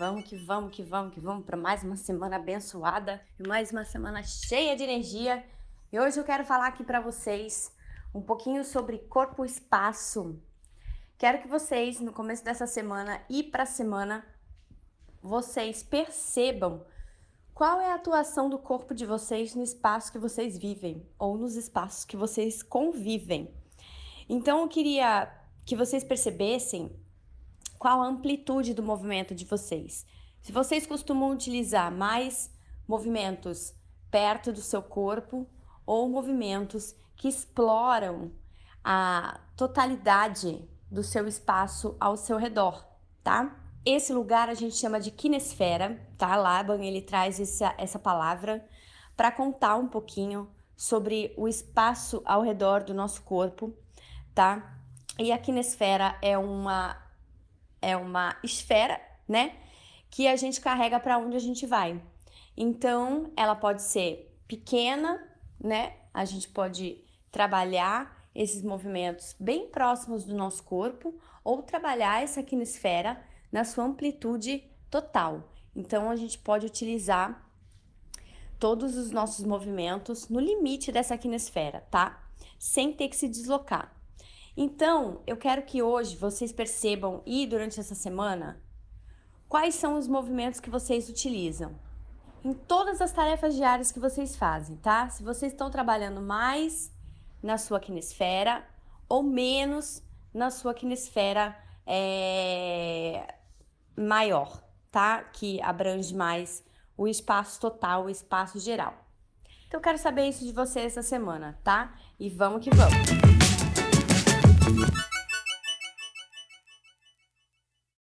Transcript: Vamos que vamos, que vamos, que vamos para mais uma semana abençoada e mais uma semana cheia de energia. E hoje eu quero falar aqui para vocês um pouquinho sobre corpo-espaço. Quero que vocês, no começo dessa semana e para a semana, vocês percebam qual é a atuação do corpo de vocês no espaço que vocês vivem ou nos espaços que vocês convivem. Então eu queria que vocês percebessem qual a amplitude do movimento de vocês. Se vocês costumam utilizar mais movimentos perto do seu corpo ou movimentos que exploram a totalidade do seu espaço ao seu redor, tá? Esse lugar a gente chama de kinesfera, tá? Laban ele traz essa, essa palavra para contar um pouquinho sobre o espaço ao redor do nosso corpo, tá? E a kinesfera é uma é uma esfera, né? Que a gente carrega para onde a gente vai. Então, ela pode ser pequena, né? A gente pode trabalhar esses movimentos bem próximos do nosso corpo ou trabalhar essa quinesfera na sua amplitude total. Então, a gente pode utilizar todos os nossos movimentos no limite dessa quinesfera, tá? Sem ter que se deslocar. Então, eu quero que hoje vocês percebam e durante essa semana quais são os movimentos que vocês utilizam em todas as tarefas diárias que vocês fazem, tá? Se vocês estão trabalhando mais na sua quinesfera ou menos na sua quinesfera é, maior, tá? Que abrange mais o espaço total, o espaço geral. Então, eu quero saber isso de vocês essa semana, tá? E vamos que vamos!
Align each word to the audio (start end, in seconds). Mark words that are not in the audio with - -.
Vamos 0.00 0.24
que 0.24 0.34
vamos, 0.34 0.74
que 0.74 0.82
vamos, 0.82 1.12
que 1.12 1.20
vamos 1.20 1.44
para 1.44 1.58
mais 1.58 1.84
uma 1.84 1.94
semana 1.94 2.36
abençoada 2.36 3.20
e 3.38 3.46
mais 3.46 3.70
uma 3.70 3.84
semana 3.84 4.22
cheia 4.22 4.74
de 4.74 4.82
energia. 4.82 5.44
E 5.92 6.00
hoje 6.00 6.18
eu 6.18 6.24
quero 6.24 6.42
falar 6.42 6.68
aqui 6.68 6.82
para 6.82 7.02
vocês 7.02 7.70
um 8.14 8.22
pouquinho 8.22 8.64
sobre 8.64 8.96
corpo-espaço. 8.96 10.40
Quero 11.18 11.42
que 11.42 11.48
vocês, 11.48 12.00
no 12.00 12.14
começo 12.14 12.42
dessa 12.42 12.66
semana 12.66 13.20
e 13.28 13.42
para 13.42 13.64
a 13.64 13.66
semana, 13.66 14.24
vocês 15.22 15.82
percebam 15.82 16.82
qual 17.52 17.78
é 17.78 17.92
a 17.92 17.96
atuação 17.96 18.48
do 18.48 18.58
corpo 18.58 18.94
de 18.94 19.04
vocês 19.04 19.54
no 19.54 19.62
espaço 19.62 20.10
que 20.10 20.18
vocês 20.18 20.56
vivem 20.56 21.06
ou 21.18 21.36
nos 21.36 21.56
espaços 21.56 22.06
que 22.06 22.16
vocês 22.16 22.62
convivem. 22.62 23.54
Então 24.26 24.60
eu 24.60 24.68
queria 24.68 25.30
que 25.66 25.76
vocês 25.76 26.02
percebessem 26.02 26.90
qual 27.80 28.02
a 28.02 28.06
amplitude 28.06 28.74
do 28.74 28.82
movimento 28.82 29.34
de 29.34 29.46
vocês. 29.46 30.06
Se 30.42 30.52
vocês 30.52 30.86
costumam 30.86 31.30
utilizar 31.30 31.90
mais 31.90 32.50
movimentos 32.86 33.74
perto 34.10 34.52
do 34.52 34.60
seu 34.60 34.82
corpo 34.82 35.48
ou 35.86 36.06
movimentos 36.06 36.94
que 37.16 37.26
exploram 37.26 38.32
a 38.84 39.40
totalidade 39.56 40.62
do 40.90 41.02
seu 41.02 41.26
espaço 41.26 41.96
ao 41.98 42.18
seu 42.18 42.36
redor, 42.36 42.86
tá? 43.24 43.56
Esse 43.82 44.12
lugar 44.12 44.50
a 44.50 44.54
gente 44.54 44.76
chama 44.76 45.00
de 45.00 45.10
kinesfera, 45.10 46.06
tá? 46.18 46.36
Laban 46.36 46.84
ele 46.84 47.00
traz 47.00 47.40
essa, 47.40 47.74
essa 47.78 47.98
palavra 47.98 48.62
para 49.16 49.32
contar 49.32 49.76
um 49.76 49.88
pouquinho 49.88 50.50
sobre 50.76 51.32
o 51.34 51.48
espaço 51.48 52.20
ao 52.26 52.42
redor 52.42 52.84
do 52.84 52.92
nosso 52.92 53.22
corpo, 53.22 53.74
tá? 54.34 54.78
E 55.18 55.32
a 55.32 55.38
kinesfera 55.38 56.18
é 56.20 56.36
uma 56.36 57.08
é 57.80 57.96
uma 57.96 58.36
esfera, 58.42 59.00
né? 59.28 59.56
Que 60.10 60.26
a 60.28 60.36
gente 60.36 60.60
carrega 60.60 60.98
para 60.98 61.18
onde 61.18 61.36
a 61.36 61.40
gente 61.40 61.66
vai. 61.66 62.00
Então, 62.56 63.32
ela 63.36 63.54
pode 63.54 63.82
ser 63.82 64.36
pequena, 64.46 65.18
né? 65.58 65.94
A 66.12 66.24
gente 66.24 66.48
pode 66.48 67.04
trabalhar 67.30 68.28
esses 68.34 68.62
movimentos 68.62 69.34
bem 69.38 69.68
próximos 69.68 70.24
do 70.24 70.34
nosso 70.34 70.62
corpo 70.64 71.18
ou 71.44 71.62
trabalhar 71.62 72.22
essa 72.22 72.42
quinesfera 72.42 73.22
na 73.50 73.64
sua 73.64 73.84
amplitude 73.84 74.64
total. 74.90 75.52
Então, 75.74 76.10
a 76.10 76.16
gente 76.16 76.38
pode 76.38 76.66
utilizar 76.66 77.48
todos 78.58 78.96
os 78.96 79.10
nossos 79.10 79.44
movimentos 79.44 80.28
no 80.28 80.38
limite 80.38 80.92
dessa 80.92 81.16
quinesfera, 81.16 81.86
tá? 81.90 82.22
Sem 82.58 82.92
ter 82.92 83.08
que 83.08 83.16
se 83.16 83.28
deslocar. 83.28 83.99
Então, 84.62 85.22
eu 85.26 85.38
quero 85.38 85.62
que 85.62 85.82
hoje 85.82 86.14
vocês 86.18 86.52
percebam 86.52 87.22
e 87.24 87.46
durante 87.46 87.80
essa 87.80 87.94
semana 87.94 88.60
quais 89.48 89.74
são 89.74 89.96
os 89.96 90.06
movimentos 90.06 90.60
que 90.60 90.68
vocês 90.68 91.08
utilizam 91.08 91.74
em 92.44 92.52
todas 92.52 93.00
as 93.00 93.10
tarefas 93.10 93.54
diárias 93.54 93.90
que 93.90 93.98
vocês 93.98 94.36
fazem, 94.36 94.76
tá? 94.76 95.08
Se 95.08 95.22
vocês 95.22 95.52
estão 95.52 95.70
trabalhando 95.70 96.20
mais 96.20 96.94
na 97.42 97.56
sua 97.56 97.80
quinesfera 97.80 98.62
ou 99.08 99.22
menos 99.22 100.02
na 100.32 100.50
sua 100.50 100.74
quinesfera 100.74 101.56
é, 101.86 103.34
maior, 103.96 104.62
tá? 104.90 105.24
Que 105.24 105.58
abrange 105.62 106.14
mais 106.14 106.62
o 106.98 107.08
espaço 107.08 107.58
total, 107.58 108.04
o 108.04 108.10
espaço 108.10 108.58
geral. 108.58 108.92
Então, 109.66 109.78
eu 109.78 109.82
quero 109.82 109.96
saber 109.96 110.28
isso 110.28 110.44
de 110.44 110.52
vocês 110.52 110.84
essa 110.84 111.02
semana, 111.02 111.58
tá? 111.64 111.94
E 112.18 112.28
vamos 112.28 112.62
que 112.62 112.68
vamos! 112.68 113.49